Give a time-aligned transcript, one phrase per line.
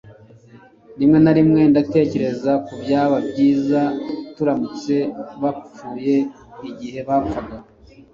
[0.99, 3.81] rimwe na rimwe ndatekereza ko byaba byiza
[4.35, 4.95] turamutse
[5.41, 6.17] bapfuye
[6.69, 7.57] igihe bapfaga